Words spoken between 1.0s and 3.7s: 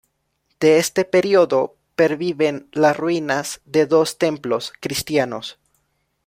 período perviven las ruinas